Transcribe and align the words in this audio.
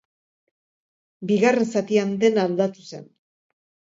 Bigarren 1.31 1.69
zatian 1.75 2.15
dena 2.23 2.45
aldatu 2.49 2.87
zen. 2.95 3.05